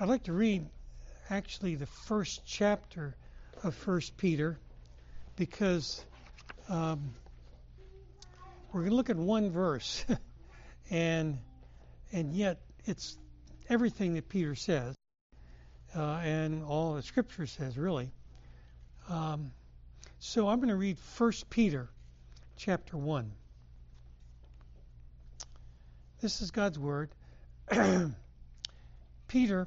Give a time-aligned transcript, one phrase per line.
[0.00, 0.66] I'd like to read
[1.30, 3.14] actually the first chapter
[3.62, 4.58] of First Peter
[5.36, 6.04] because
[6.68, 7.14] um,
[8.72, 10.04] we're going to look at one verse,
[10.90, 11.38] and
[12.10, 13.16] and yet it's
[13.68, 14.96] everything that Peter says,
[15.94, 18.10] uh, and all the Scripture says really.
[19.08, 19.52] Um,
[20.18, 21.90] so I'm going to read First Peter,
[22.56, 23.32] chapter one.
[26.20, 27.10] This is God's word.
[29.28, 29.66] Peter,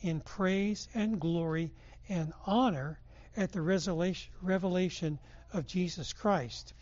[0.00, 1.72] in praise and glory
[2.08, 2.98] and honor
[3.36, 5.18] at the revelation
[5.52, 6.74] of Jesus Christ.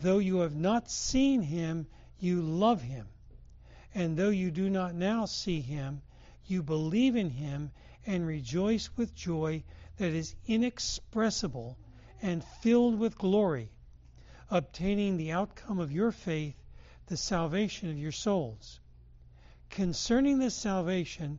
[0.00, 1.86] Though you have not seen him,
[2.18, 3.06] you love him.
[3.94, 6.02] And though you do not now see him,
[6.46, 7.70] you believe in him
[8.06, 9.62] and rejoice with joy
[9.98, 11.78] that is inexpressible
[12.20, 13.70] and filled with glory,
[14.50, 16.56] obtaining the outcome of your faith,
[17.06, 18.80] the salvation of your souls.
[19.70, 21.38] Concerning this salvation,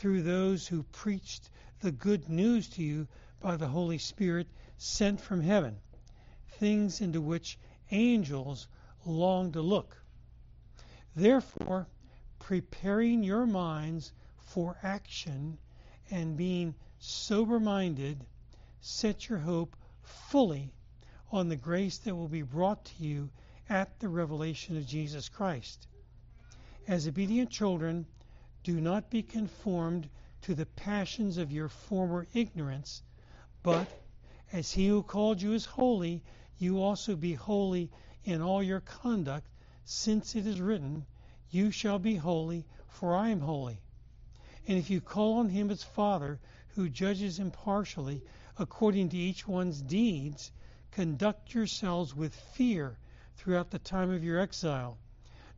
[0.00, 1.50] through those who preached
[1.80, 3.06] the good news to you
[3.38, 4.46] by the Holy Spirit
[4.78, 5.76] sent from heaven,
[6.52, 7.58] things into which
[7.90, 8.66] angels
[9.04, 10.02] long to look.
[11.14, 11.86] Therefore,
[12.38, 15.58] preparing your minds for action
[16.10, 18.24] and being sober minded,
[18.80, 20.72] set your hope fully
[21.30, 23.28] on the grace that will be brought to you
[23.68, 25.86] at the revelation of Jesus Christ.
[26.88, 28.06] As obedient children,
[28.62, 30.08] do not be conformed
[30.42, 33.02] to the passions of your former ignorance,
[33.62, 33.88] but
[34.52, 36.22] as he who called you is holy,
[36.58, 37.90] you also be holy
[38.24, 39.46] in all your conduct,
[39.84, 41.06] since it is written,
[41.50, 43.80] You shall be holy, for I am holy.
[44.68, 46.38] And if you call on him as Father,
[46.74, 48.22] who judges impartially
[48.58, 50.52] according to each one's deeds,
[50.90, 52.98] conduct yourselves with fear
[53.36, 54.98] throughout the time of your exile,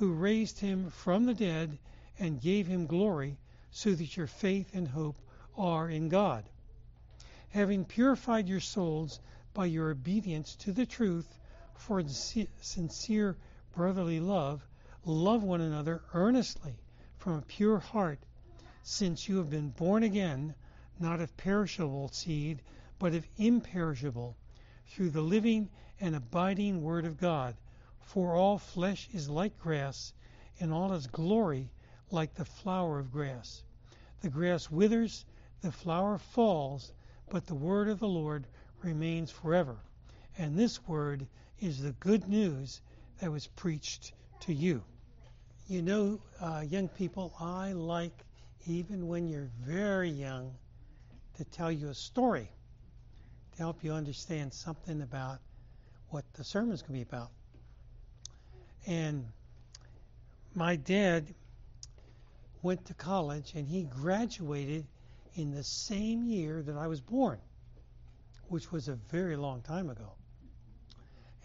[0.00, 1.78] who raised him from the dead
[2.18, 3.36] and gave him glory,
[3.70, 5.20] so that your faith and hope
[5.58, 6.42] are in God.
[7.50, 9.20] Having purified your souls
[9.52, 11.38] by your obedience to the truth,
[11.74, 13.36] for sincere
[13.74, 14.66] brotherly love,
[15.04, 16.78] love one another earnestly
[17.18, 18.20] from a pure heart,
[18.82, 20.54] since you have been born again,
[20.98, 22.62] not of perishable seed,
[22.98, 24.34] but of imperishable,
[24.86, 25.68] through the living
[26.00, 27.54] and abiding Word of God.
[28.12, 30.12] For all flesh is like grass,
[30.58, 31.70] and all its glory
[32.10, 33.62] like the flower of grass.
[34.20, 35.24] The grass withers,
[35.60, 36.92] the flower falls,
[37.28, 38.48] but the word of the Lord
[38.82, 39.76] remains forever.
[40.36, 41.28] And this word
[41.60, 42.80] is the good news
[43.20, 44.82] that was preached to you.
[45.68, 48.24] You know, uh, young people, I like,
[48.66, 50.52] even when you're very young,
[51.36, 52.50] to tell you a story
[53.52, 55.38] to help you understand something about
[56.08, 57.30] what the sermon's going to be about.
[58.86, 59.26] And
[60.54, 61.34] my dad
[62.62, 64.86] went to college and he graduated
[65.34, 67.38] in the same year that I was born,
[68.48, 70.12] which was a very long time ago.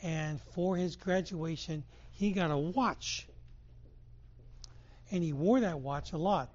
[0.04, 3.28] And for his graduation, he got a watch.
[5.12, 6.50] And he wore that watch a lot.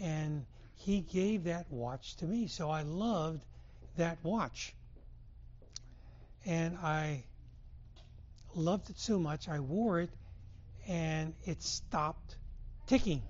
[0.00, 2.48] And he gave that watch to me.
[2.48, 3.44] So I loved
[3.96, 4.74] that watch.
[6.44, 7.24] And I
[8.54, 10.10] loved it so much, I wore it
[10.86, 12.36] and it stopped
[12.86, 13.22] ticking.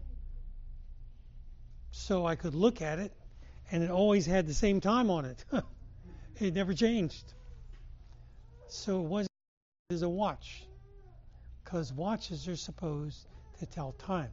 [1.91, 3.13] So I could look at it
[3.71, 5.45] and it always had the same time on it.
[6.41, 7.35] it never changed.
[8.69, 9.29] So it wasn't
[9.91, 10.67] as a watch
[11.63, 13.27] because watches are supposed
[13.59, 14.31] to tell time.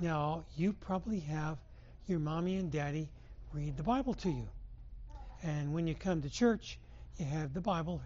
[0.00, 1.58] Now, you probably have
[2.06, 3.10] your mommy and daddy
[3.52, 4.48] read the Bible to you.
[5.42, 6.78] And when you come to church,
[7.16, 8.00] you have the Bible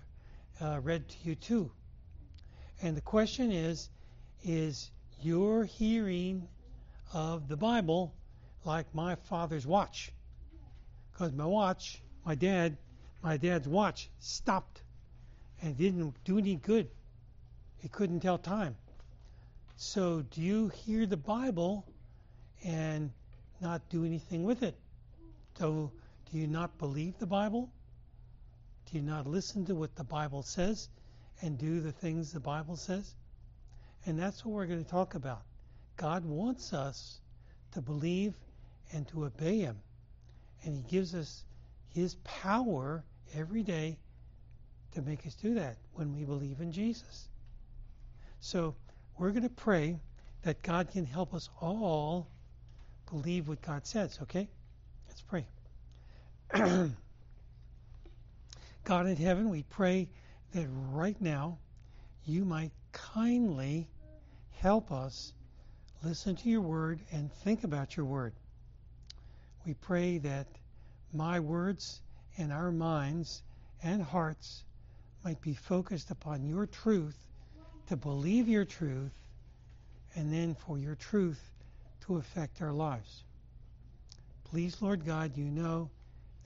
[0.62, 1.70] uh, read to you too.
[2.80, 3.88] And the question is
[4.44, 6.48] is your hearing
[7.12, 8.14] of the Bible
[8.64, 10.12] like my father's watch?
[11.10, 12.76] Because my watch, my dad,
[13.22, 14.82] my dad's watch stopped
[15.60, 16.88] and didn't do any good.
[17.82, 18.76] It couldn't tell time.
[19.76, 21.84] So, do you hear the Bible
[22.64, 23.10] and
[23.60, 24.76] not do anything with it?
[25.58, 25.90] So,
[26.30, 27.70] do you not believe the Bible?
[28.92, 30.90] Do you not listen to what the Bible says
[31.40, 33.14] and do the things the Bible says?
[34.04, 35.40] And that's what we're going to talk about.
[35.96, 37.18] God wants us
[37.72, 38.34] to believe
[38.92, 39.78] and to obey Him.
[40.62, 41.42] And He gives us
[41.94, 43.02] His power
[43.34, 43.96] every day
[44.94, 47.28] to make us do that when we believe in Jesus.
[48.40, 48.74] So,
[49.18, 50.00] we're going to pray
[50.42, 52.28] that God can help us all
[53.10, 54.48] believe what God says, okay?
[55.08, 55.46] Let's pray.
[58.84, 60.08] God in heaven, we pray
[60.52, 61.58] that right now
[62.26, 63.88] you might kindly
[64.60, 65.32] help us
[66.02, 68.32] listen to your word and think about your word.
[69.64, 70.46] We pray that
[71.12, 72.00] my words
[72.36, 73.42] and our minds
[73.82, 74.64] and hearts
[75.24, 77.16] might be focused upon your truth
[77.88, 79.12] to believe your truth,
[80.14, 81.40] and then for your truth
[82.06, 83.22] to affect our lives.
[84.44, 85.90] Please, Lord God, you know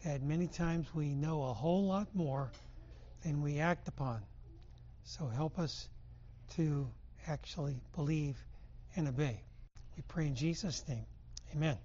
[0.06, 2.48] that many times we know a whole lot more
[3.24, 4.20] than we act upon.
[5.02, 5.88] So help us
[6.54, 6.88] to
[7.26, 8.36] actually believe
[8.94, 9.40] and obey.
[9.96, 11.06] We pray in Jesus' name.
[11.52, 11.76] Amen.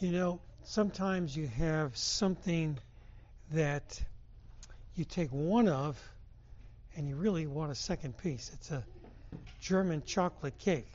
[0.00, 2.76] You know, sometimes you have something
[3.52, 4.02] that
[4.96, 5.96] you take one of
[6.96, 8.50] and you really want a second piece.
[8.52, 8.82] It's a
[9.60, 10.90] German chocolate cake.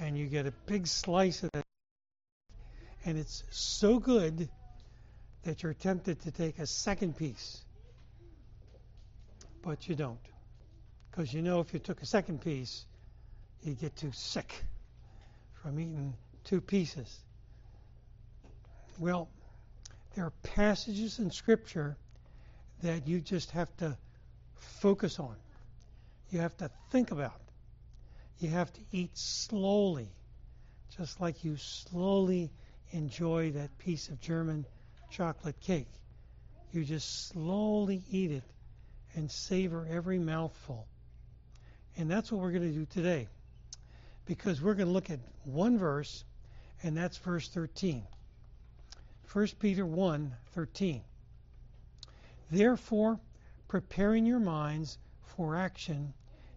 [0.00, 1.63] And you get a big slice of it,
[3.04, 4.48] and it's so good
[5.42, 7.62] that you're tempted to take a second piece.
[9.62, 10.18] But you don't.
[11.10, 12.86] Because you know if you took a second piece,
[13.62, 14.64] you'd get too sick
[15.62, 16.14] from eating
[16.44, 17.20] two pieces.
[18.98, 19.28] Well,
[20.14, 21.96] there are passages in Scripture
[22.82, 23.96] that you just have to
[24.54, 25.36] focus on.
[26.30, 27.40] You have to think about.
[28.38, 30.08] You have to eat slowly,
[30.96, 32.50] just like you slowly
[32.94, 34.64] enjoy that piece of German
[35.10, 35.88] chocolate cake.
[36.72, 38.44] You just slowly eat it
[39.14, 40.86] and savor every mouthful.
[41.96, 43.26] And that's what we're going to do today.
[44.26, 46.24] Because we're going to look at one verse,
[46.82, 48.06] and that's verse 13.
[49.32, 51.02] 1 Peter 1 13.
[52.50, 53.18] Therefore,
[53.66, 54.98] preparing your minds
[55.36, 56.14] for action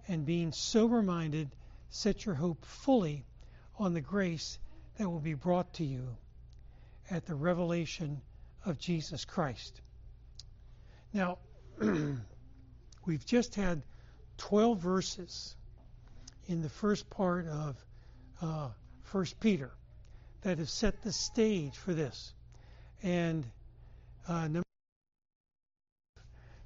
[0.07, 1.49] and being sober minded,
[1.89, 3.25] set your hope fully
[3.79, 4.59] on the grace
[4.97, 6.15] that will be brought to you
[7.09, 8.21] at the revelation
[8.65, 9.81] of Jesus Christ.
[11.13, 11.37] Now,
[13.05, 13.81] we've just had
[14.37, 15.55] 12 verses
[16.47, 17.75] in the first part of
[18.41, 18.69] uh,
[19.11, 19.71] 1 Peter
[20.41, 22.33] that have set the stage for this.
[23.03, 23.45] And
[24.27, 24.47] uh,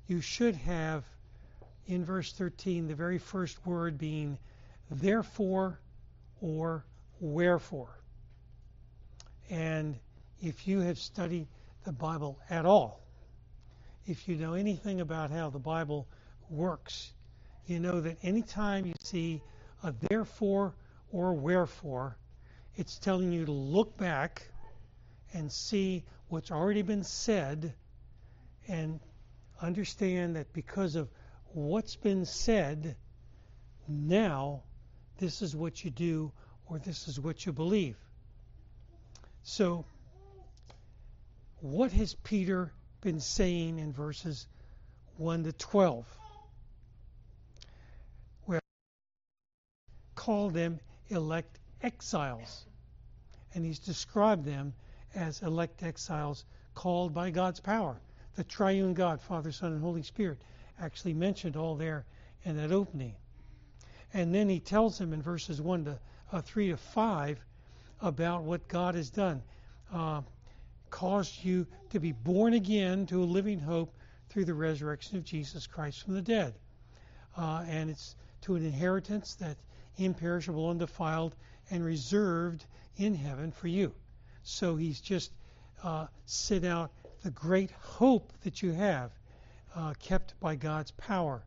[0.08, 1.04] you should have
[1.88, 4.38] in verse 13 the very first word being
[4.90, 5.80] therefore
[6.42, 6.84] or
[7.20, 7.98] wherefore.
[9.50, 9.98] And
[10.42, 11.48] if you have studied
[11.84, 13.02] the Bible at all,
[14.06, 16.08] if you know anything about how the Bible
[16.50, 17.14] works,
[17.68, 19.42] you know that anytime you see
[19.84, 20.74] a therefore
[21.12, 22.18] or wherefore,
[22.76, 24.44] It's telling you to look back
[25.34, 27.74] and see what's already been said
[28.68, 29.00] and
[29.62, 31.10] understand that because of
[31.54, 32.96] what's been said,
[33.88, 34.64] now
[35.18, 36.32] this is what you do
[36.66, 37.98] or this is what you believe.
[39.44, 39.86] So,
[41.62, 44.48] what has Peter been saying in verses
[45.18, 46.06] 1 to 12?
[48.48, 48.60] Well,
[50.16, 52.66] call them elect exiles.
[53.54, 54.74] And he's described them
[55.14, 58.02] as elect exiles called by God's power.
[58.36, 60.40] The triune God, Father, Son, and Holy Spirit,
[60.80, 62.06] actually mentioned all there
[62.44, 63.14] in that opening.
[64.14, 66.00] And then he tells them in verses 1 to
[66.32, 67.40] uh, 3 to 5
[68.02, 69.44] about what God has done.
[69.94, 70.22] Uh,
[70.92, 73.96] caused you to be born again to a living hope
[74.30, 76.54] through the resurrection of Jesus Christ from the dead.
[77.36, 79.58] Uh, and it's to an inheritance that
[79.98, 81.36] imperishable, undefiled,
[81.70, 82.66] and reserved
[82.98, 83.94] in heaven for you.
[84.44, 85.32] So he's just
[85.84, 86.92] uh, set out
[87.24, 89.12] the great hope that you have,
[89.76, 91.44] uh, kept by God's power.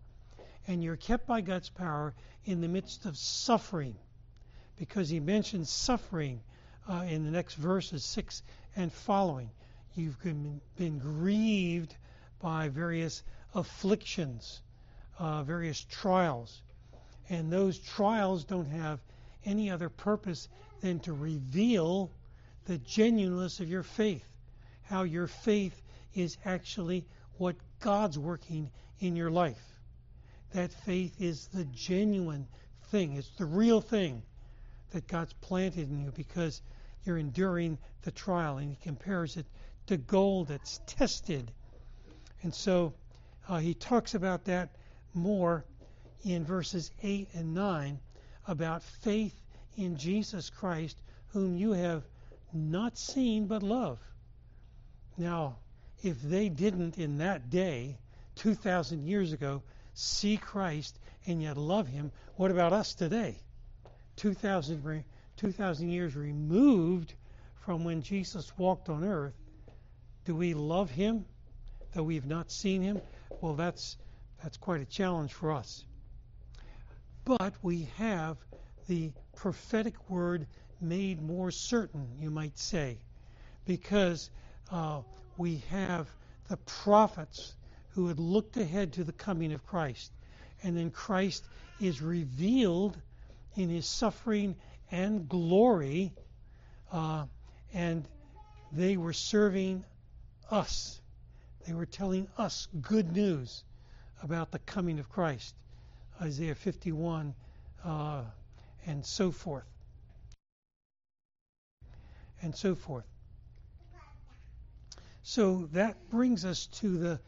[0.66, 3.96] And you're kept by God's power in the midst of suffering,
[4.76, 6.40] because he mentions suffering
[6.88, 8.42] uh, in the next verses 6
[8.76, 9.50] and following.
[9.94, 11.94] You've been, been grieved
[12.40, 13.22] by various
[13.54, 14.60] afflictions,
[15.18, 16.62] uh, various trials.
[17.28, 19.00] And those trials don't have
[19.44, 20.48] any other purpose
[20.80, 22.10] than to reveal
[22.66, 24.26] the genuineness of your faith,
[24.82, 25.80] how your faith
[26.14, 27.04] is actually
[27.38, 29.62] what God's working in your life.
[30.52, 32.46] That faith is the genuine
[32.88, 34.22] thing, it's the real thing
[34.92, 36.62] that God's planted in you because
[37.04, 38.58] you're enduring the trial.
[38.58, 39.46] And he compares it
[39.86, 41.50] to gold that's tested.
[42.42, 42.94] And so
[43.48, 44.70] uh, he talks about that
[45.12, 45.64] more
[46.24, 47.98] in verses 8 and 9
[48.46, 49.34] about faith
[49.76, 52.02] in Jesus Christ, whom you have
[52.52, 53.98] not seen but love.
[55.16, 55.56] Now,
[56.02, 57.98] if they didn't in that day,
[58.36, 59.62] 2,000 years ago,
[59.94, 63.38] see Christ and yet love him, what about us today?
[64.16, 65.04] 2,000,
[65.44, 67.12] 2,000 years removed
[67.66, 69.34] from when Jesus walked on earth,
[70.24, 71.26] do we love him
[71.92, 72.98] though we've not seen him?
[73.42, 73.98] Well, that's,
[74.42, 75.84] that's quite a challenge for us.
[77.26, 78.38] But we have
[78.88, 80.46] the prophetic word
[80.80, 82.96] made more certain, you might say,
[83.66, 84.30] because
[84.72, 85.02] uh,
[85.36, 86.08] we have
[86.48, 87.54] the prophets
[87.90, 90.10] who had looked ahead to the coming of Christ.
[90.62, 91.44] And then Christ
[91.80, 92.96] is revealed
[93.56, 94.56] in his suffering
[94.94, 96.14] and glory,
[96.92, 97.26] uh,
[97.72, 98.04] and
[98.70, 99.84] they were serving
[100.52, 101.00] us.
[101.66, 103.64] They were telling us good news
[104.22, 105.56] about the coming of Christ.
[106.22, 107.34] Isaiah 51
[107.84, 108.22] uh,
[108.86, 109.66] and so forth.
[112.40, 113.06] And so forth.
[115.24, 117.20] So that brings us to the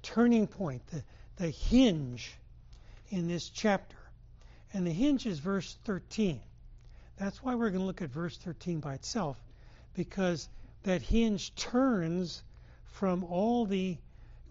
[0.00, 1.04] turning point, the,
[1.36, 2.32] the hinge
[3.10, 3.98] in this chapter.
[4.72, 6.40] And the hinge is verse 13.
[7.20, 9.36] That's why we're going to look at verse 13 by itself,
[9.92, 10.48] because
[10.84, 12.42] that hinge turns
[12.86, 13.98] from all the,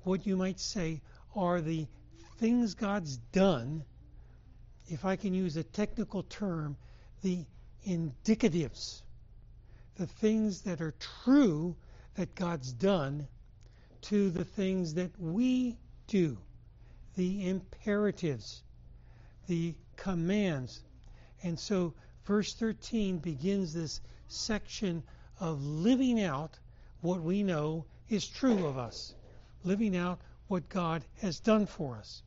[0.03, 1.01] what you might say,
[1.35, 1.88] are the
[2.38, 3.83] things God's done,
[4.88, 6.77] if I can use a technical term,
[7.23, 7.43] the
[7.88, 9.01] indicatives,
[9.95, 11.75] the things that are true
[12.17, 13.27] that God's done,
[14.01, 16.38] to the things that we do,
[17.15, 18.61] the imperatives,
[19.47, 20.79] the commands.
[21.41, 21.95] And so
[22.25, 25.03] verse 13 begins this section
[25.39, 26.57] of living out
[27.01, 29.13] what we know is true of us,
[29.63, 32.23] living out what God has done for us.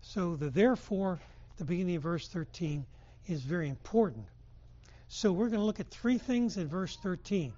[0.00, 1.18] So the therefore,
[1.56, 2.86] the beginning of verse 13,
[3.26, 4.26] is very important.
[5.08, 7.52] So we're going to look at three things in verse 13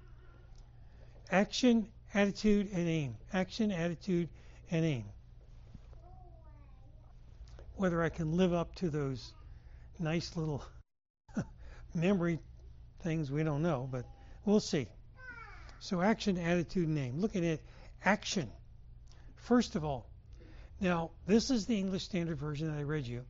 [1.31, 3.15] action, attitude, and aim.
[3.33, 4.29] Action, attitude,
[4.69, 5.05] and aim.
[7.75, 9.33] Whether I can live up to those
[9.99, 10.63] nice little
[11.93, 12.39] memory
[13.01, 14.05] things, we don't know, but
[14.45, 14.87] we'll see.
[15.79, 17.19] So, action, attitude, name.
[17.19, 17.59] Looking at
[18.05, 18.49] action.
[19.35, 20.07] First of all,
[20.79, 23.25] now this is the English Standard Version that I read you,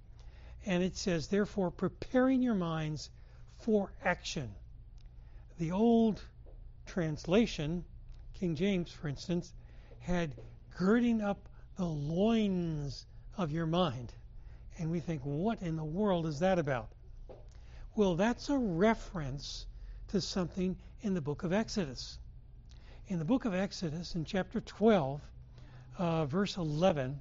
[0.66, 3.10] and it says, therefore, preparing your minds
[3.60, 4.50] for action.
[5.60, 6.22] The old
[6.86, 7.86] translation,
[8.40, 9.54] King James, for instance,
[10.00, 10.34] had
[10.78, 13.06] girding up the loins
[13.38, 14.12] of your mind.
[14.78, 16.90] And we think, what in the world is that about?
[17.96, 19.66] Well, that's a reference
[20.10, 22.18] to something in the book of Exodus.
[23.08, 25.22] In the book of Exodus, in chapter 12,
[25.98, 27.20] uh, verse 11,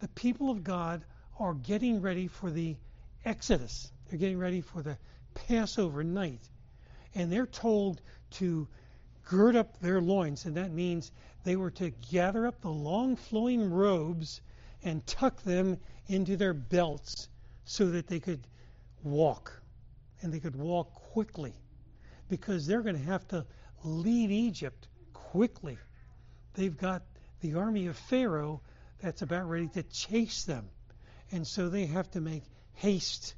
[0.00, 1.04] the people of God
[1.38, 2.76] are getting ready for the
[3.24, 3.92] Exodus.
[4.08, 4.96] They're getting ready for the
[5.34, 6.48] Passover night
[7.16, 8.68] and they're told to
[9.24, 11.10] gird up their loins, and that means
[11.44, 14.42] they were to gather up the long flowing robes
[14.84, 15.78] and tuck them
[16.08, 17.28] into their belts
[17.64, 18.46] so that they could
[19.02, 19.62] walk,
[20.22, 21.54] and they could walk quickly,
[22.28, 23.46] because they're going to have to
[23.84, 25.78] leave Egypt quickly.
[26.54, 27.02] They've got
[27.40, 28.62] the army of Pharaoh
[29.00, 30.68] that's about ready to chase them.
[31.30, 32.44] And so they have to make
[32.74, 33.34] haste.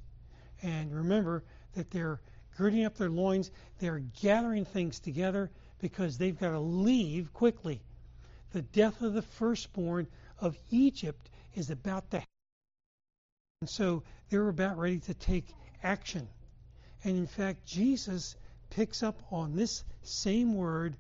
[0.63, 1.45] And remember
[1.75, 2.21] that they're
[2.57, 7.83] girding up their loins, they're gathering things together because they've got to leave quickly.
[8.53, 10.07] The death of the firstborn
[10.39, 12.29] of Egypt is about to happen.
[13.61, 15.47] And so they're about ready to take
[15.83, 16.29] action.
[17.05, 18.37] And in fact, Jesus
[18.71, 20.97] picks up on this same word,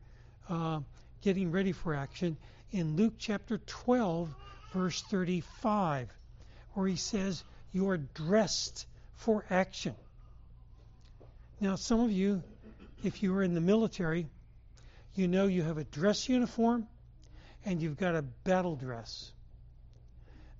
[0.48, 0.80] uh,
[1.22, 2.36] getting ready for action,
[2.70, 4.34] in Luke chapter 12,
[4.72, 6.08] verse 35,
[6.74, 9.94] where he says, You are dressed for action.
[11.60, 12.42] Now, some of you,
[13.02, 14.28] if you were in the military,
[15.14, 16.86] you know you have a dress uniform
[17.64, 19.32] and you've got a battle dress.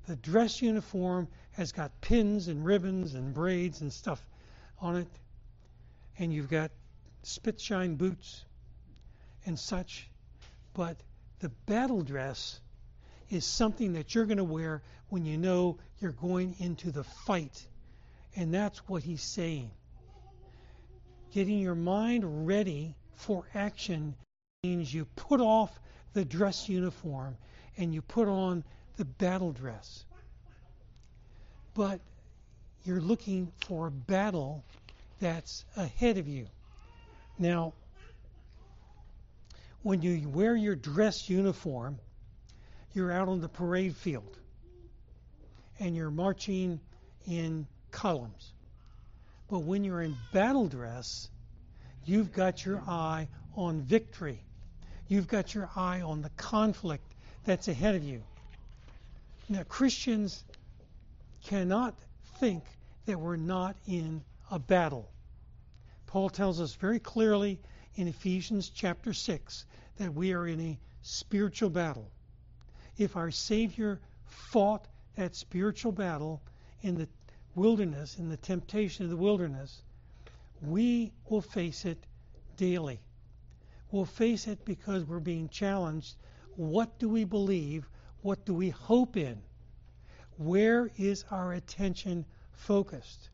[0.09, 4.21] The dress uniform has got pins and ribbons and braids and stuff
[4.81, 5.09] on it,
[6.19, 6.71] and you've got
[7.23, 8.45] spit shine boots
[9.47, 10.09] and such.
[10.75, 10.97] But
[11.41, 12.61] the battle dress
[13.31, 17.67] is something that you're going to wear when you know you're going into the fight.
[18.37, 19.71] And that's what he's saying.
[21.33, 24.15] Getting your mind ready for action
[24.63, 25.79] means you put off
[26.15, 27.37] the dress uniform
[27.77, 28.65] and you put on
[28.97, 30.05] the battle dress.
[31.75, 32.01] But
[32.85, 34.65] you're looking for a battle
[35.21, 36.47] that's ahead of you.
[37.39, 37.73] Now,
[39.83, 41.99] when you wear your dress uniform,
[42.95, 44.37] you're out on the parade field
[45.79, 46.81] and you're marching
[47.27, 48.53] in columns.
[49.49, 51.29] But when you're in battle dress,
[52.05, 54.41] you've got your eye on victory.
[55.09, 57.15] You've got your eye on the conflict
[57.45, 58.23] that's ahead of you.
[59.49, 60.45] Now, Christians
[61.47, 61.95] cannot
[62.41, 62.63] think
[63.07, 65.11] that we're not in a battle.
[66.07, 67.61] Paul tells us very clearly
[67.97, 72.11] in Ephesians chapter 6 that we are in a spiritual battle.
[72.97, 76.43] If our Savior fought that spiritual battle
[76.83, 77.09] in the
[77.55, 79.83] wilderness, in the temptation of the wilderness,
[80.63, 81.99] we will face it
[82.57, 83.01] daily.
[83.91, 86.17] We'll face it because we're being challenged.
[86.57, 87.89] What do we believe?
[88.23, 89.41] What do we hope in?
[90.37, 93.31] Where is our attention focused?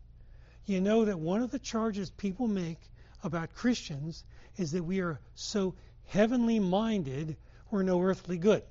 [0.67, 2.79] You know that one of the charges people make
[3.23, 4.25] about Christians
[4.57, 5.75] is that we are so
[6.07, 7.37] heavenly minded,
[7.71, 8.63] we're no earthly good.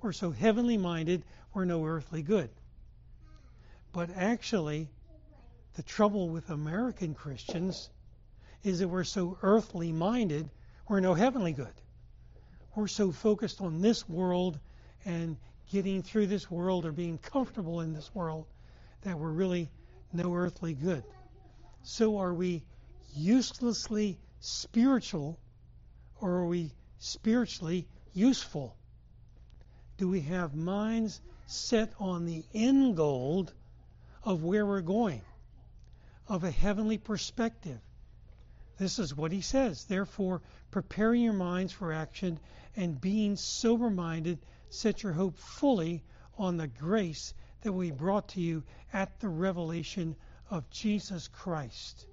[0.00, 2.50] We're so heavenly minded, we're no earthly good.
[3.92, 4.88] But actually,
[5.74, 7.90] the trouble with American Christians
[8.62, 10.48] is that we're so earthly minded,
[10.88, 11.72] we're no heavenly good.
[12.74, 14.58] We're so focused on this world
[15.04, 15.36] and
[15.70, 18.46] getting through this world or being comfortable in this world
[19.02, 19.68] that we're really
[20.12, 21.04] no earthly good.
[21.82, 22.64] So are we
[23.14, 25.38] uselessly spiritual
[26.20, 28.76] or are we spiritually useful?
[29.96, 33.48] Do we have minds set on the end goal
[34.24, 35.22] of where we're going,
[36.28, 37.80] of a heavenly perspective?
[38.78, 39.84] This is what he says.
[39.84, 42.38] Therefore, preparing your minds for action
[42.74, 44.38] and being sober minded,
[44.70, 46.02] set your hope fully
[46.38, 50.16] on the grace that we brought to you at the revelation
[50.50, 52.06] of Jesus Christ.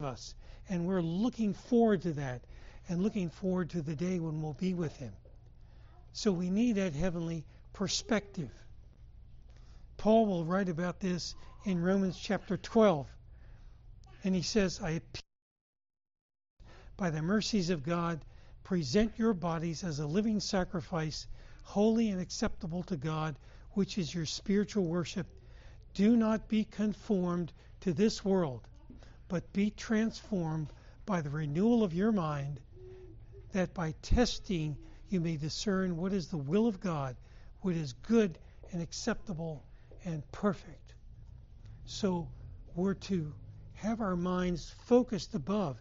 [0.00, 0.34] Us.
[0.68, 2.42] And we're looking forward to that
[2.88, 5.12] and looking forward to the day when we'll be with Him.
[6.12, 8.50] So we need that heavenly perspective.
[9.96, 11.34] Paul will write about this
[11.64, 13.06] in Romans chapter 12.
[14.24, 15.22] And he says, I appeal
[16.96, 18.20] by the mercies of God
[18.64, 21.26] present your bodies as a living sacrifice,
[21.62, 23.36] holy and acceptable to God,
[23.72, 25.26] which is your spiritual worship.
[25.94, 28.66] Do not be conformed to this world,
[29.28, 30.72] but be transformed
[31.06, 32.60] by the renewal of your mind,
[33.52, 34.76] that by testing
[35.08, 37.16] you may discern what is the will of God,
[37.62, 38.38] what is good
[38.72, 39.64] and acceptable
[40.04, 40.94] and perfect.
[41.86, 42.28] So
[42.74, 43.32] we're to
[43.74, 45.80] have our minds focused above,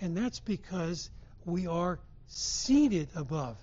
[0.00, 1.10] and that's because
[1.44, 3.56] we are seated above.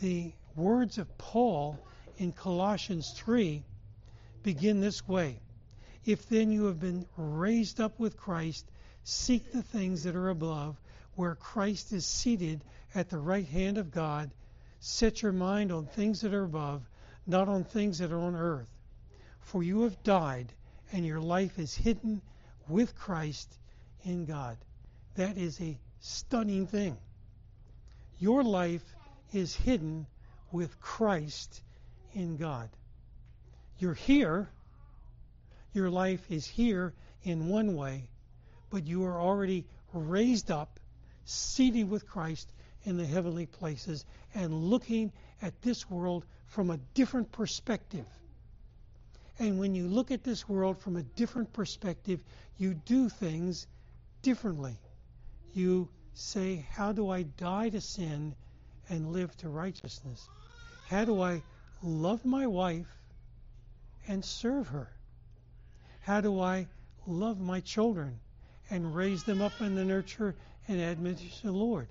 [0.00, 1.78] The words of Paul
[2.18, 3.64] in Colossians 3
[4.42, 5.40] begin this way
[6.04, 8.70] If then you have been raised up with Christ,
[9.02, 10.80] seek the things that are above,
[11.14, 12.62] where Christ is seated
[12.94, 14.30] at the right hand of God.
[14.80, 16.82] Set your mind on things that are above,
[17.26, 18.68] not on things that are on earth.
[19.40, 20.52] for you have died,
[20.92, 22.20] and your life is hidden
[22.68, 23.58] with Christ
[24.04, 24.56] in God.
[25.16, 26.98] That is a stunning thing.
[28.18, 28.84] Your life
[29.32, 30.06] is hidden
[30.52, 31.62] with Christ
[32.12, 32.68] in God.
[33.78, 34.50] You're here,
[35.72, 38.10] your life is here in one way,
[38.68, 39.64] but you are already
[39.94, 40.78] raised up,
[41.24, 42.52] seated with Christ
[42.84, 48.04] in the heavenly places, and looking at this world from a different perspective.
[49.38, 52.20] And when you look at this world from a different perspective,
[52.58, 53.66] you do things
[54.20, 54.78] differently.
[55.54, 58.34] You say, How do I die to sin
[58.88, 60.28] and live to righteousness?
[60.88, 61.42] How do I
[61.82, 62.98] love my wife
[64.08, 64.88] and serve her?
[66.00, 66.66] How do I
[67.06, 68.18] love my children
[68.70, 70.34] and raise them up in the nurture
[70.68, 71.88] and admonition of the Lord?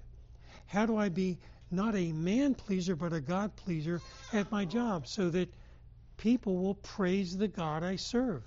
[0.68, 1.38] How do I be
[1.72, 4.02] not a man pleaser but a God pleaser
[4.34, 5.52] at my job so that
[6.18, 8.44] people will praise the God I serve?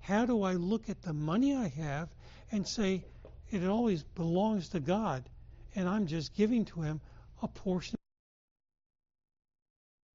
[0.00, 2.08] How do I look at the money I have
[2.50, 3.04] and say
[3.50, 5.28] it always belongs to God
[5.74, 7.00] and I'm just giving to Him
[7.42, 7.96] a portion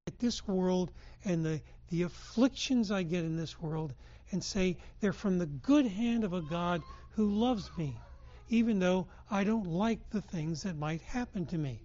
[0.08, 0.91] at this world
[1.24, 3.93] and the, the afflictions I get in this world
[4.32, 7.98] and say they're from the good hand of a God who loves me,
[8.50, 11.82] even though I don't like the things that might happen to me.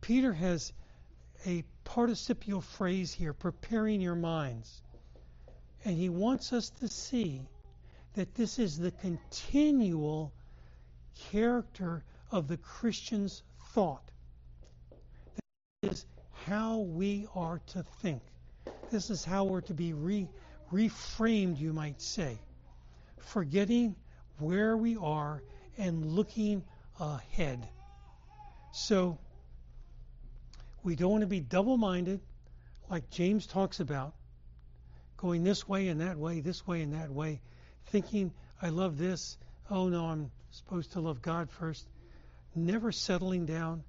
[0.00, 0.72] Peter has
[1.46, 4.82] a participial phrase here, preparing your minds.
[5.84, 7.42] And he wants us to see
[8.18, 10.32] that this is the continual
[11.30, 12.02] character
[12.32, 14.10] of the Christian's thought.
[15.82, 18.20] This is how we are to think.
[18.90, 20.28] This is how we're to be re-
[20.72, 22.36] reframed, you might say.
[23.18, 23.94] Forgetting
[24.38, 25.44] where we are
[25.76, 26.64] and looking
[26.98, 27.68] ahead.
[28.72, 29.16] So,
[30.82, 32.18] we don't want to be double minded,
[32.90, 34.14] like James talks about,
[35.16, 37.40] going this way and that way, this way and that way,
[37.88, 39.36] thinking, I love this.
[39.70, 41.86] Oh, no, I'm supposed to love God first.
[42.54, 43.84] Never settling down.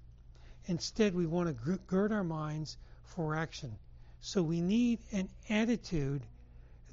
[0.66, 3.78] Instead, we want to gird our minds for action.
[4.22, 6.22] So we need an attitude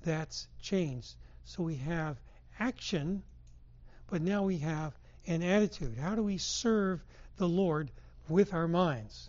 [0.04, 1.14] that's changed.
[1.44, 2.16] So we have
[2.58, 3.22] action,
[4.08, 5.98] but now we have an attitude.
[5.98, 7.04] How do we serve
[7.36, 7.90] the Lord
[8.28, 9.28] with our minds?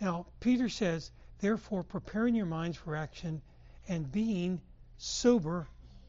[0.00, 3.40] Now, Peter says, therefore, preparing your minds for action
[3.88, 4.60] and being
[4.98, 5.66] sober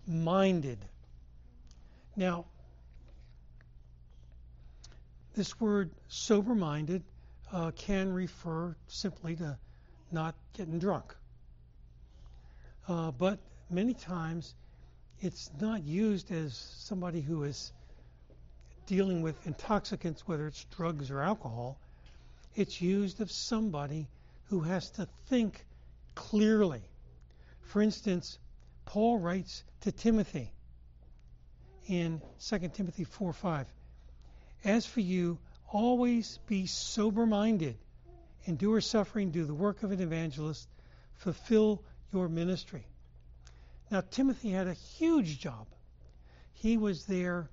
[0.08, 0.80] minded.
[2.15, 2.45] Now,
[5.36, 7.04] this word sober minded
[7.52, 9.58] uh, can refer simply to
[10.12, 11.15] not getting drunk.
[12.88, 14.56] Uh, but many times
[15.19, 17.74] it's not used as somebody who is
[18.86, 21.78] dealing with intoxicants, whether it's drugs or alcohol.
[22.56, 24.08] It's used of somebody
[24.50, 25.65] who has to think
[26.13, 26.82] clearly.
[27.63, 28.38] For instance,
[28.86, 30.52] Paul writes to Timothy
[31.88, 33.67] in 2 Timothy 4 5.
[34.63, 35.38] As for you,
[35.71, 37.78] always be sober minded,
[38.45, 40.67] endure suffering, do the work of an evangelist,
[41.13, 42.88] fulfill your ministry.
[43.91, 45.67] Now, Timothy had a huge job.
[46.54, 47.50] He was there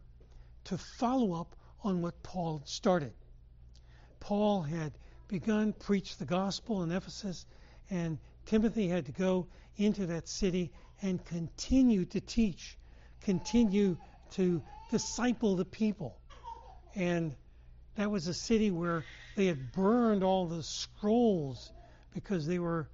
[0.64, 3.12] to follow up on what Paul started.
[4.21, 4.92] Paul had
[5.29, 7.45] begun preach the gospel in Ephesus,
[7.90, 10.71] and Timothy had to go into that city
[11.03, 12.77] and continue to teach,
[13.23, 13.97] continue
[14.33, 16.17] to disciple the people.
[16.95, 17.35] And
[17.97, 19.05] that was a city where
[19.37, 21.73] they had burned all the scrolls
[22.15, 22.88] because they were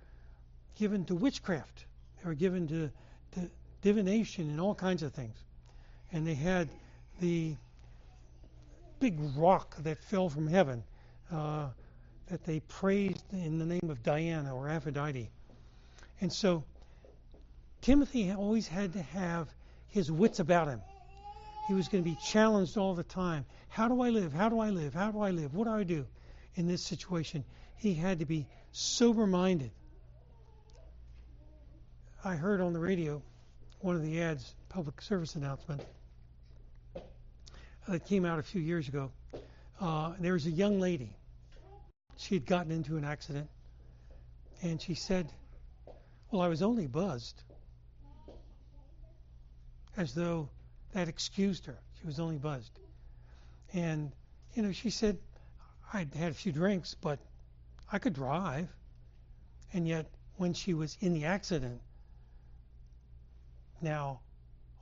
[0.79, 1.85] given to witchcraft.
[2.23, 2.91] They were given to,
[3.33, 3.51] to
[3.83, 5.37] divination and all kinds of things.
[6.13, 6.69] And they had
[7.21, 7.55] the
[9.01, 10.83] big rock that fell from heaven
[11.31, 11.69] uh,
[12.29, 15.31] that they praised in the name of Diana or Aphrodite.
[16.21, 16.65] And so
[17.81, 19.49] Timothy always had to have
[19.89, 20.81] his wits about him.
[21.67, 23.45] He was going to be challenged all the time.
[23.69, 24.33] How do I live?
[24.33, 24.95] How do I live?
[24.95, 25.55] How do I live?
[25.55, 26.07] What do I do
[26.55, 27.45] in this situation?
[27.77, 29.71] He had to be sober minded.
[32.25, 33.23] I heard on the radio
[33.81, 35.83] one of the ads, public service announcement,
[37.87, 39.11] that came out a few years ago.
[39.81, 41.13] Uh, there was a young lady
[42.17, 43.49] she had gotten into an accident,
[44.63, 45.31] and she said,
[46.31, 47.41] Well, I was only buzzed.
[49.99, 50.49] As though
[50.93, 51.77] that excused her.
[52.01, 52.79] She was only buzzed.
[53.75, 54.13] And,
[54.55, 55.19] you know, she said,
[55.93, 57.19] I'd had a few drinks, but
[57.93, 58.73] I could drive.
[59.73, 60.07] And yet,
[60.37, 61.81] when she was in the accident,
[63.83, 64.21] now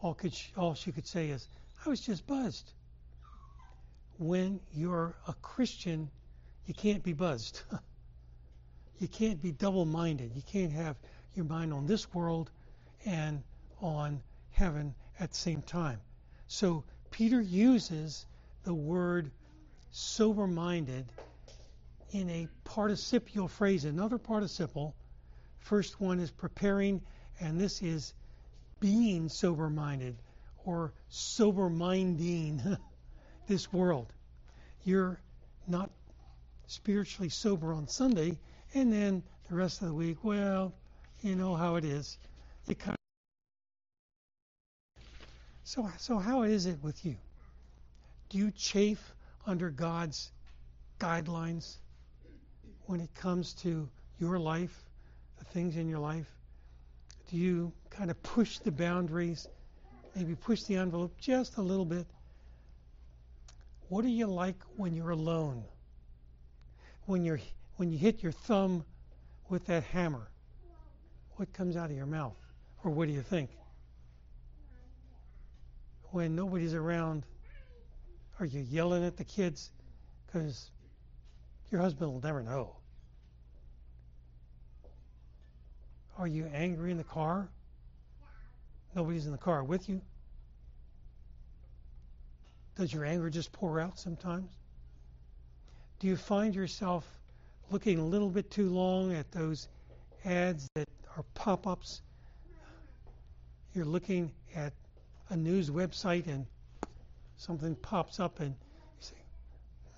[0.02, 1.48] all, could she, all she could say is,
[1.84, 2.72] I was just buzzed.
[4.18, 6.10] When you're a Christian,
[6.66, 7.62] you can't be buzzed
[8.98, 10.32] you can't be double-minded.
[10.34, 10.96] You can't have
[11.34, 12.50] your mind on this world
[13.04, 13.42] and
[13.80, 16.00] on heaven at the same time.
[16.48, 18.26] So Peter uses
[18.64, 19.30] the word
[19.90, 21.06] sober-minded
[22.10, 24.94] in a participial phrase, another participle.
[25.58, 27.00] First one is preparing,
[27.40, 28.14] and this is
[28.80, 30.16] being sober minded
[30.64, 32.60] or sober minding
[33.46, 34.12] this world.
[34.84, 35.18] You're
[35.66, 35.90] not
[36.66, 38.38] spiritually sober on Sunday,
[38.74, 40.74] and then the rest of the week, well,
[41.22, 42.18] you know how it is.
[42.66, 42.96] You kind
[45.66, 47.16] so, so how is it with you?
[48.28, 49.02] Do you chafe
[49.44, 50.30] under God's
[51.00, 51.78] guidelines
[52.84, 53.88] when it comes to
[54.20, 54.84] your life,
[55.40, 56.30] the things in your life?
[57.28, 59.48] Do you kind of push the boundaries,
[60.14, 62.06] maybe push the envelope just a little bit?
[63.88, 65.64] What are you like when you're alone?
[67.06, 67.40] When you're
[67.74, 68.84] when you hit your thumb
[69.48, 70.30] with that hammer,
[71.34, 72.36] what comes out of your mouth?
[72.84, 73.50] Or what do you think?
[76.12, 77.24] When nobody's around,
[78.38, 79.70] are you yelling at the kids?
[80.26, 80.70] Because
[81.70, 82.76] your husband will never know.
[86.18, 87.48] Are you angry in the car?
[88.94, 90.00] Nobody's in the car with you?
[92.76, 94.50] Does your anger just pour out sometimes?
[95.98, 97.06] Do you find yourself
[97.70, 99.68] looking a little bit too long at those
[100.24, 102.02] ads that are pop ups?
[103.74, 104.72] You're looking at
[105.30, 106.46] a news website and
[107.36, 109.16] something pops up and you say,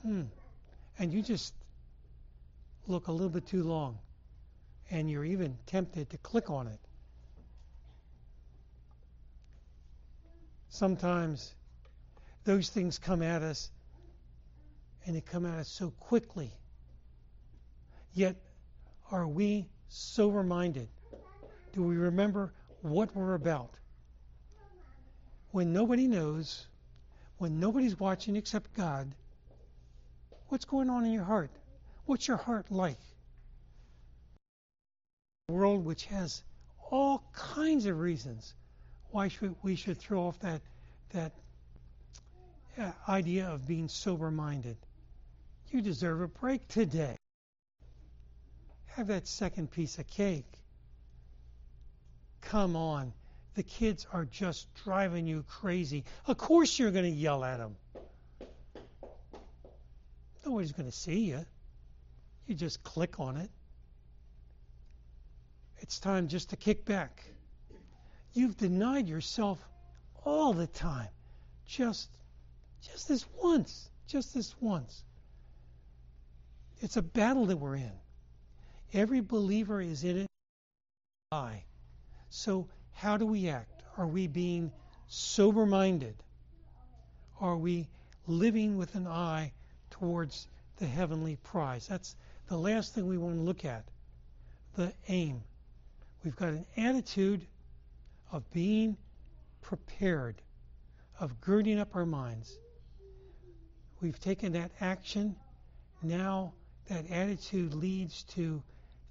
[0.02, 0.22] hmm,
[0.98, 1.54] and you just
[2.86, 3.98] look a little bit too long
[4.90, 6.80] and you're even tempted to click on it.
[10.70, 11.54] Sometimes
[12.44, 13.70] those things come at us
[15.06, 16.52] and they come at us so quickly.
[18.12, 18.36] Yet,
[19.10, 20.88] are we sober minded?
[21.72, 23.74] Do we remember what we're about?
[25.50, 26.66] When nobody knows,
[27.38, 29.14] when nobody's watching except God,
[30.48, 31.50] what's going on in your heart?
[32.06, 32.98] What's your heart like?
[35.48, 36.42] A world which has
[36.90, 38.54] all kinds of reasons
[39.10, 40.60] why should we should throw off that
[41.10, 41.32] that
[42.78, 44.76] uh, idea of being sober minded.
[45.70, 47.16] You deserve a break today.
[48.86, 50.46] Have that second piece of cake.
[52.40, 53.12] Come on.
[53.58, 56.04] The kids are just driving you crazy.
[56.28, 57.74] Of course you're going to yell at them.
[60.46, 61.44] Nobody's going to see you.
[62.46, 63.50] You just click on it.
[65.78, 67.24] It's time just to kick back.
[68.32, 69.58] You've denied yourself
[70.24, 71.08] all the time.
[71.66, 72.16] Just
[72.80, 73.90] just this once.
[74.06, 75.02] Just this once.
[76.80, 77.98] It's a battle that we're in.
[78.92, 80.26] Every believer is in it.
[81.32, 81.64] I.
[82.30, 82.68] So
[82.98, 83.84] how do we act?
[83.96, 84.72] Are we being
[85.06, 86.16] sober minded?
[87.40, 87.86] Are we
[88.26, 89.52] living with an eye
[89.88, 91.86] towards the heavenly prize?
[91.86, 92.16] That's
[92.48, 93.84] the last thing we want to look at.
[94.74, 95.44] The aim.
[96.24, 97.46] We've got an attitude
[98.32, 98.96] of being
[99.62, 100.42] prepared,
[101.20, 102.58] of girding up our minds.
[104.00, 105.36] We've taken that action.
[106.02, 106.52] Now
[106.88, 108.60] that attitude leads to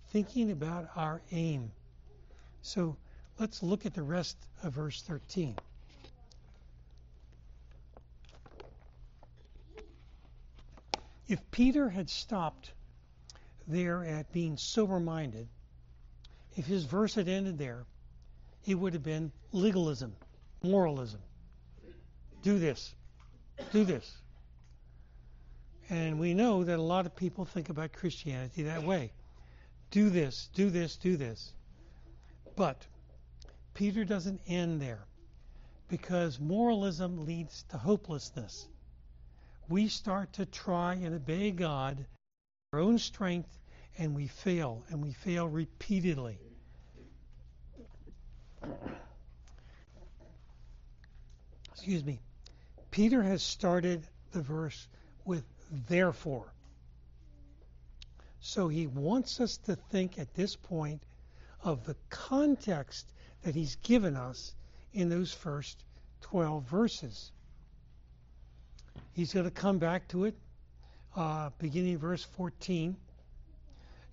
[0.10, 1.72] thinking about our aim.
[2.62, 2.98] So
[3.40, 5.56] let's look at the rest of verse 13.
[11.28, 12.72] If Peter had stopped
[13.68, 15.48] there at being sober minded,
[16.56, 17.86] if his verse had ended there,
[18.66, 20.16] it would have been legalism,
[20.64, 21.20] moralism.
[22.44, 22.96] Do this,
[23.72, 24.18] do this.
[25.90, 29.12] And we know that a lot of people think about Christianity that way.
[29.92, 31.54] Do this, do this, do this.
[32.56, 32.86] But
[33.78, 35.06] Peter doesn't end there
[35.88, 38.68] because moralism leads to hopelessness.
[39.70, 42.04] We start to try and obey God,
[42.74, 43.56] our own strength,
[44.00, 46.40] and we fail, and we fail repeatedly.
[51.72, 52.20] Excuse me.
[52.90, 54.88] Peter has started the verse
[55.24, 55.44] with
[55.88, 56.52] therefore.
[58.40, 61.04] So he wants us to think at this point
[61.64, 63.14] of the context
[63.44, 64.54] that he's given us
[64.94, 65.84] in those first
[66.22, 67.32] 12 verses.
[69.14, 70.36] He's going to come back to it
[71.18, 72.96] uh, beginning verse 14.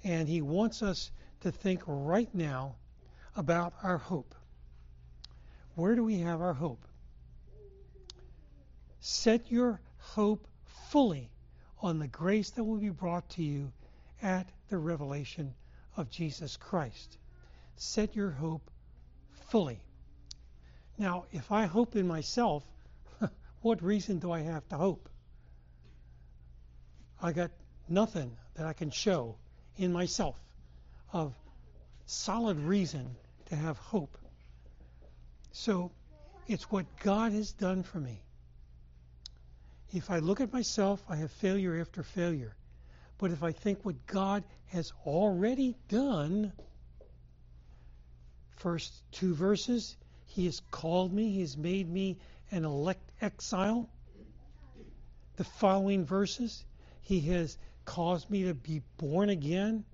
[0.02, 1.10] And he wants us
[1.40, 2.76] to think right now
[3.36, 4.34] about our hope.
[5.74, 6.84] Where do we have our hope?
[9.00, 10.46] Set your hope
[10.88, 11.30] fully
[11.80, 13.70] on the grace that will be brought to you
[14.22, 15.54] at the revelation
[15.96, 17.18] of Jesus Christ.
[17.76, 18.70] Set your hope
[19.54, 19.78] fully.
[20.98, 22.64] Now, if I hope in myself,
[23.62, 25.08] what reason do I have to hope?
[27.22, 27.52] I got
[27.88, 29.36] nothing that I can show
[29.76, 30.34] in myself
[31.12, 31.32] of
[32.04, 33.14] solid reason
[33.46, 34.18] to have hope.
[35.52, 35.92] So
[36.48, 38.24] it's what God has done for me.
[39.92, 42.56] If I look at myself, I have failure after failure.
[43.18, 46.52] But if I think what God has already done,
[48.56, 52.16] first two verses, He has called me, He has made me
[52.50, 53.88] an elect exile.
[55.36, 56.64] The following verses,
[57.02, 59.84] He has caused me to be born again,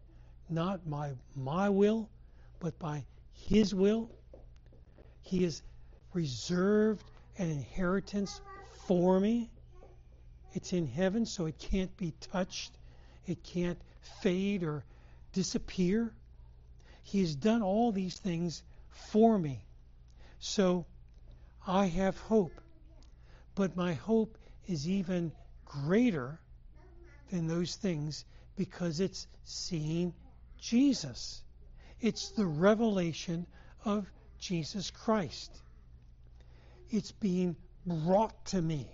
[0.49, 2.09] not by my will,
[2.59, 4.11] but by His will.
[5.23, 5.63] He has
[6.13, 7.05] reserved
[7.39, 8.41] an inheritance
[8.87, 9.51] for me.
[10.53, 12.73] It's in heaven, so it can't be touched,
[13.27, 13.81] it can't
[14.21, 14.85] fade or
[15.33, 16.13] disappear.
[17.11, 19.65] He has done all these things for me.
[20.39, 20.87] So
[21.67, 22.61] I have hope.
[23.57, 25.33] But my hope is even
[25.65, 26.39] greater
[27.33, 30.15] than those things because it's seeing
[30.61, 31.43] Jesus.
[32.01, 33.45] It's the revelation
[33.85, 35.51] of Jesus Christ.
[36.91, 38.89] It's being brought to me.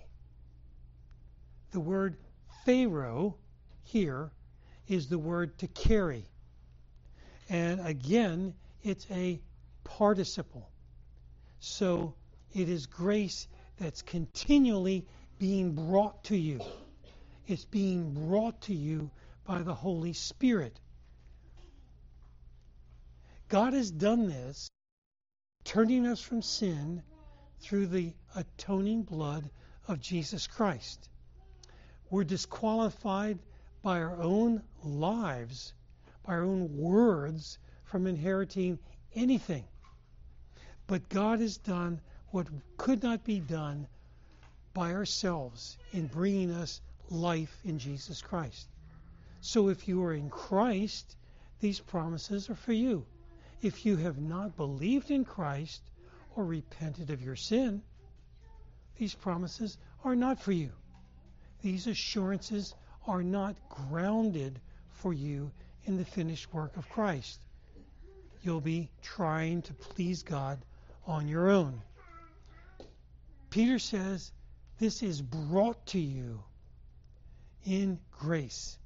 [1.69, 2.17] The word
[2.65, 3.37] phero
[3.83, 4.31] here
[4.87, 6.27] is the word to carry.
[7.49, 9.41] And again, it's a
[9.83, 10.69] participle.
[11.59, 12.13] So
[12.53, 15.05] it is grace that's continually
[15.39, 16.59] being brought to you.
[17.47, 19.09] It's being brought to you
[19.45, 20.79] by the Holy Spirit.
[23.47, 24.69] God has done this,
[25.63, 27.01] turning us from sin
[27.61, 29.49] through the atoning blood
[29.87, 31.09] of Jesus Christ.
[32.09, 33.39] We're disqualified
[33.81, 35.73] by our own lives,
[36.27, 38.77] our own words, from inheriting
[39.15, 39.63] anything.
[40.85, 43.87] But God has done what could not be done
[44.73, 48.67] by ourselves in bringing us life in Jesus Christ.
[49.41, 51.15] So if you are in Christ,
[51.59, 53.05] these promises are for you.
[53.61, 55.81] If you have not believed in Christ
[56.35, 57.81] or repented of your sin,
[58.97, 60.71] these promises are not for you.
[61.61, 62.75] These assurances
[63.07, 64.59] are not grounded
[64.91, 65.51] for you
[65.87, 67.39] in the finished work of Christ.
[68.43, 70.59] You'll be trying to please God
[71.05, 71.81] on your own.
[73.49, 74.31] Peter says
[74.79, 76.43] this is brought to you
[77.65, 78.77] in grace.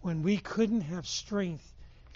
[0.00, 1.74] When we couldn't have strength,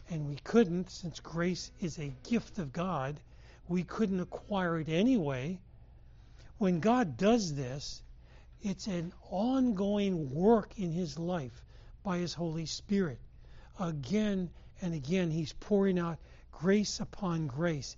[0.09, 3.21] and we couldn't, since grace is a gift of God,
[3.69, 5.61] we couldn't acquire it anyway.
[6.59, 8.03] When God does this,
[8.63, 11.65] it's an ongoing work in his life
[12.03, 13.19] by his Holy Spirit.
[13.81, 16.19] Again and again, he's pouring out
[16.53, 17.97] grace upon grace.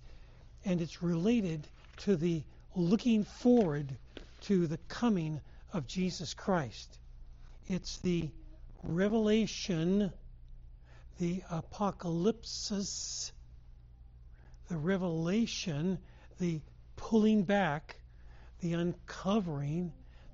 [0.65, 1.67] And it's related
[1.97, 2.43] to the
[2.75, 3.95] looking forward
[4.41, 5.41] to the coming
[5.73, 6.97] of Jesus Christ.
[7.67, 8.29] It's the
[8.81, 10.11] revelation,
[11.19, 13.31] the apocalypsis,
[14.69, 15.99] the revelation,
[16.39, 16.61] the
[16.95, 17.97] pulling back,
[18.61, 19.93] the uncovering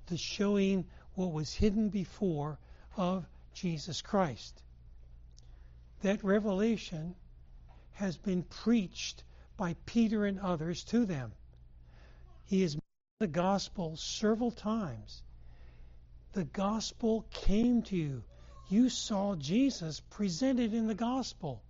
[0.10, 2.58] the showing what was hidden before
[2.98, 4.62] of Jesus Christ.
[6.02, 7.16] That revelation
[7.92, 9.24] has been preached
[9.58, 11.34] by Peter and others to them.
[12.46, 12.78] He has
[13.20, 15.24] the gospel several times.
[16.32, 18.24] The gospel came to you.
[18.70, 21.62] You saw Jesus presented in the gospel.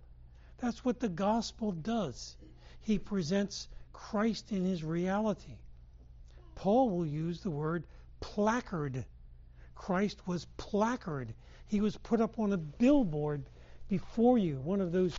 [0.58, 2.36] That's what the gospel does.
[2.82, 5.58] He presents Christ in his reality.
[6.54, 7.84] Paul will use the word
[8.20, 9.04] placard.
[9.74, 11.34] Christ was placard.
[11.66, 13.48] He was put up on a billboard
[13.90, 15.18] before you, one of those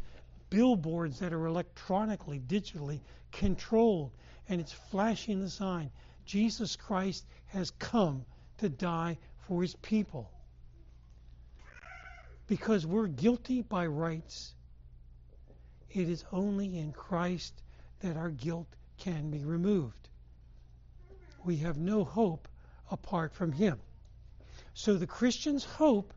[0.49, 4.11] billboards that are electronically, digitally controlled,
[4.47, 5.91] and it's flashing the sign
[6.25, 8.25] Jesus Christ has come
[8.59, 10.31] to die for his people.
[12.47, 14.53] Because we're guilty by rights,
[15.89, 17.53] it is only in Christ
[17.99, 18.67] that our guilt
[18.97, 20.07] can be removed.
[21.43, 22.47] We have no hope
[22.89, 23.79] apart from Him.
[24.73, 26.13] So the Christian's hope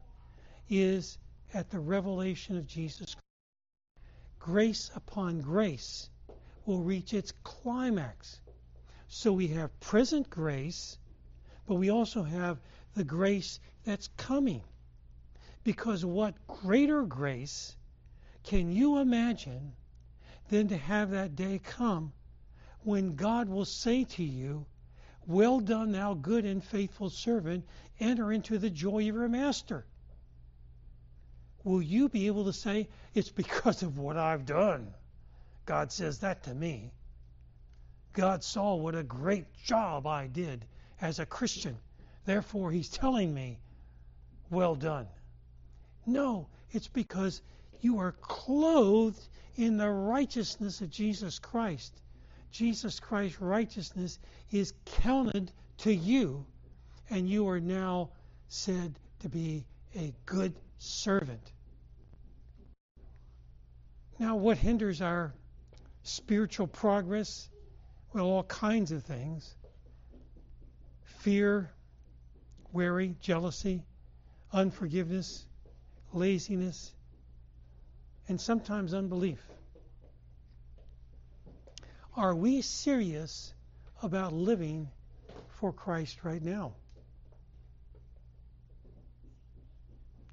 [0.68, 1.18] is
[1.54, 3.18] at the revelation of Jesus Christ.
[4.38, 6.10] Grace upon grace
[6.66, 8.40] will reach its climax.
[9.08, 10.98] So we have present grace,
[11.66, 12.58] but we also have
[12.94, 14.62] the grace that's coming.
[15.62, 17.74] Because what greater grace
[18.42, 19.72] can you imagine
[20.48, 22.12] than to have that day come
[22.82, 24.66] when God will say to you,
[25.26, 27.64] well done, thou good and faithful servant.
[27.98, 29.86] Enter into the joy of your master.
[31.64, 34.92] Will you be able to say, It's because of what I've done?
[35.66, 36.92] God says that to me.
[38.12, 40.64] God saw what a great job I did
[41.00, 41.76] as a Christian.
[42.26, 43.58] Therefore, He's telling me,
[44.50, 45.08] Well done.
[46.06, 47.40] No, it's because
[47.80, 51.92] you are clothed in the righteousness of Jesus Christ.
[52.50, 54.18] Jesus Christ's righteousness
[54.52, 56.46] is counted to you,
[57.10, 58.10] and you are now
[58.48, 59.64] said to be
[59.96, 61.52] a good servant.
[64.18, 65.32] Now, what hinders our
[66.02, 67.48] spiritual progress?
[68.12, 69.54] Well, all kinds of things
[71.02, 71.70] fear,
[72.72, 73.82] worry, jealousy,
[74.52, 75.46] unforgiveness,
[76.12, 76.92] laziness,
[78.28, 79.40] and sometimes unbelief.
[82.16, 83.52] Are we serious
[84.02, 84.88] about living
[85.48, 86.74] for Christ right now?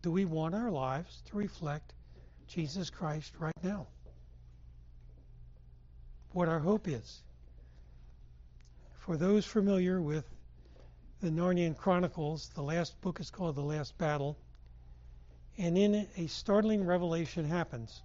[0.03, 1.93] Do we want our lives to reflect
[2.51, 3.87] Jesus Christ right now?
[6.33, 7.21] What our hope is.
[8.99, 10.25] For those familiar with
[11.21, 14.37] the Narnian Chronicles, the last book is called The Last Battle,
[15.57, 18.01] and in it a startling revelation happens.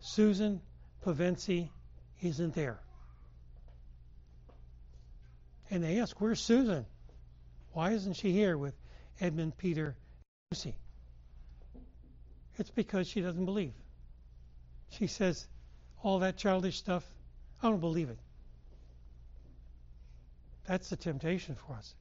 [0.00, 0.62] Susan
[1.04, 1.68] Pevensie
[2.22, 2.80] isn't there.
[5.70, 6.86] And they ask, Where's Susan?
[7.72, 8.74] Why isn't she here with
[9.20, 9.94] Edmund, Peter,
[10.50, 10.74] Lucy?
[12.58, 13.72] It's because she doesn't believe.
[14.90, 15.46] She says,
[16.02, 17.04] All that childish stuff,
[17.62, 18.18] I don't believe it.
[20.66, 21.94] That's the temptation for us.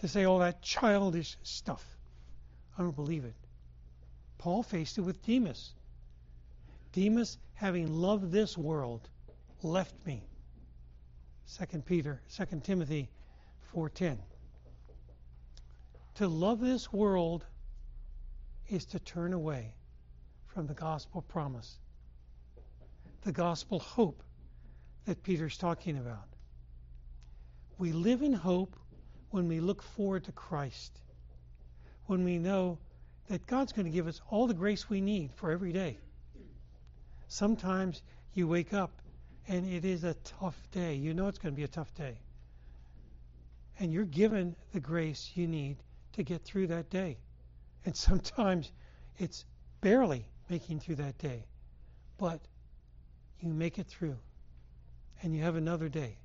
[0.00, 1.84] To say all that childish stuff.
[2.78, 3.34] I don't believe it.
[4.38, 5.72] Paul faced it with Demas.
[6.92, 9.08] Demas, having loved this world,
[9.62, 10.22] left me.
[11.58, 13.08] 2 Peter, 2 Timothy
[13.72, 14.18] 4:10.
[16.16, 17.44] To love this world
[18.68, 19.74] is to turn away
[20.46, 21.78] from the gospel promise.
[23.22, 24.22] The gospel hope
[25.04, 26.28] that Peter's talking about.
[27.78, 28.76] We live in hope
[29.30, 31.00] when we look forward to Christ.
[32.06, 32.78] When we know
[33.28, 35.98] that God's going to give us all the grace we need for every day.
[37.28, 38.02] Sometimes
[38.34, 39.02] you wake up
[39.48, 40.94] and it is a tough day.
[40.94, 42.18] You know it's going to be a tough day.
[43.80, 45.78] And you're given the grace you need
[46.12, 47.18] to get through that day.
[47.84, 48.72] And sometimes
[49.18, 49.44] it's
[49.80, 51.44] barely making through that day.
[52.18, 52.40] But
[53.40, 54.16] you make it through.
[55.22, 56.18] And you have another day.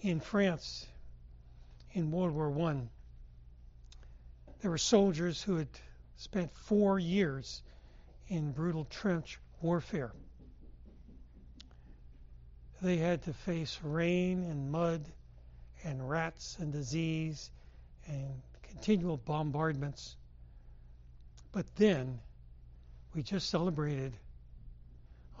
[0.00, 0.86] In France,
[1.92, 2.90] in World War One,
[4.60, 5.68] there were soldiers who had
[6.16, 7.62] spent four years
[8.28, 10.12] in brutal trench warfare.
[12.82, 15.04] They had to face rain and mud
[15.84, 17.50] and rats and disease
[18.06, 20.16] and continual bombardments.
[21.52, 22.18] But then
[23.14, 24.12] we just celebrated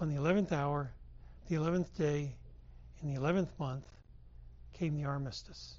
[0.00, 0.90] on the 11th hour,
[1.48, 2.34] the 11th day,
[3.02, 3.86] in the 11th month,
[4.72, 5.74] came the armistice.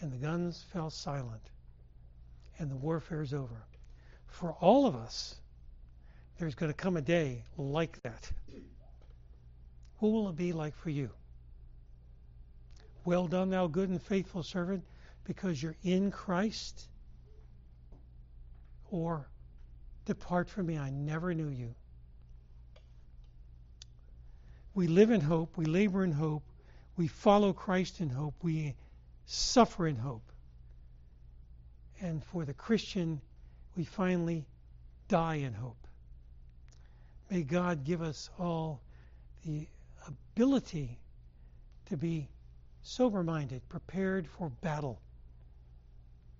[0.00, 1.42] And the guns fell silent.
[2.58, 3.66] And the warfare is over.
[4.26, 5.36] For all of us,
[6.38, 8.30] there's going to come a day like that.
[10.00, 11.10] Who will it be like for you?
[13.04, 14.84] Well done, thou good and faithful servant,
[15.24, 16.88] because you're in Christ?
[18.90, 19.28] Or
[20.04, 21.74] depart from me, I never knew you.
[24.74, 26.44] We live in hope, we labor in hope,
[26.96, 28.74] we follow Christ in hope, we
[29.26, 30.30] suffer in hope.
[32.00, 33.20] And for the Christian,
[33.76, 34.46] we finally
[35.08, 35.86] die in hope.
[37.30, 38.80] May God give us all
[39.44, 39.66] the
[40.38, 40.96] ability
[41.86, 42.28] to be
[42.84, 45.00] sober minded, prepared for battle,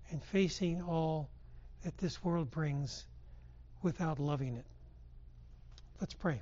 [0.09, 1.29] and facing all
[1.83, 3.03] that this world brings
[3.81, 4.63] without loving it.
[5.99, 6.39] Let's pray.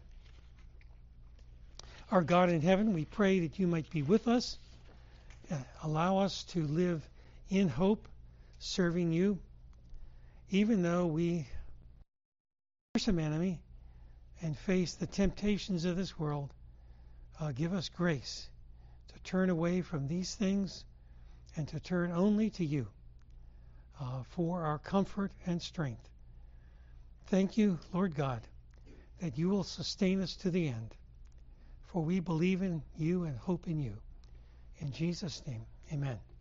[2.12, 4.60] Our God in heaven, we pray that you might be with us,
[5.52, 7.02] uh, allow us to live
[7.50, 8.08] in hope,
[8.60, 9.40] serving you,
[10.52, 11.48] even though we
[12.94, 13.58] are some enemy
[14.44, 16.54] and face the temptations of this world
[17.40, 18.50] uh, give us grace
[19.14, 20.86] to turn away from these things
[21.56, 22.88] and to turn only to you
[24.00, 26.08] uh, for our comfort and strength.
[27.28, 28.42] Thank you, Lord God,
[29.20, 30.96] that you will sustain us to the end,
[31.86, 33.98] for we believe in you and hope in you.
[34.80, 36.20] In Jesus' name, amen.